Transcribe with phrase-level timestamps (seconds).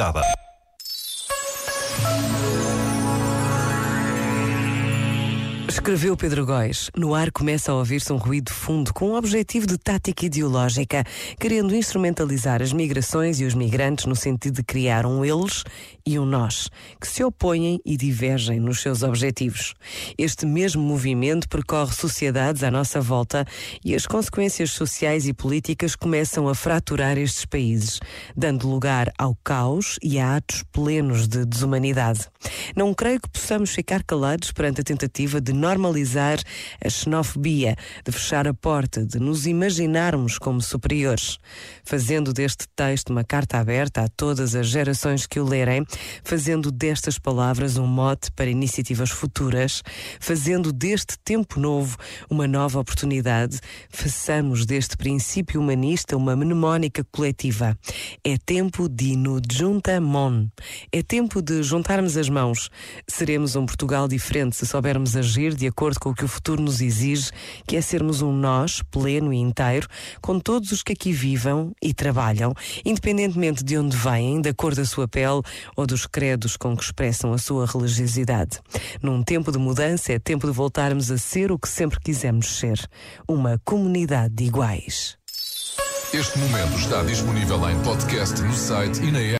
[0.00, 0.22] Limitada.
[5.70, 6.90] Escreveu Pedro Góis.
[6.96, 11.04] No ar começa a ouvir-se um ruído fundo com o objetivo de tática ideológica,
[11.38, 15.62] querendo instrumentalizar as migrações e os migrantes no sentido de criar um eles
[16.04, 16.68] e um nós,
[17.00, 19.74] que se opõem e divergem nos seus objetivos.
[20.18, 23.46] Este mesmo movimento percorre sociedades à nossa volta
[23.84, 28.00] e as consequências sociais e políticas começam a fraturar estes países,
[28.36, 32.26] dando lugar ao caos e a atos plenos de desumanidade.
[32.74, 36.38] Não creio que possamos ficar calados perante a tentativa de normalizar
[36.84, 41.38] a xenofobia, de fechar a porta, de nos imaginarmos como superiores.
[41.84, 45.84] Fazendo deste texto uma carta aberta a todas as gerações que o lerem,
[46.24, 49.82] fazendo destas palavras um mote para iniciativas futuras,
[50.18, 51.96] fazendo deste tempo novo
[52.28, 57.76] uma nova oportunidade, façamos deste princípio humanista uma mnemónica coletiva.
[58.24, 60.48] É tempo de no junta mon.
[60.90, 62.70] É tempo de juntarmos as mãos.
[63.06, 65.16] Seremos um Portugal diferente se soubermos
[65.50, 67.30] agir de acordo com o que o futuro nos exige,
[67.66, 69.86] que é sermos um nós pleno e inteiro,
[70.20, 74.84] com todos os que aqui vivam e trabalham, independentemente de onde vêm, da cor da
[74.84, 75.42] sua pele
[75.76, 78.60] ou dos credos com que expressam a sua religiosidade.
[79.02, 82.78] Num tempo de mudança, é tempo de voltarmos a ser o que sempre quisemos ser,
[83.28, 85.16] uma comunidade de iguais.
[86.12, 89.38] Este momento está disponível em podcast no site e na app.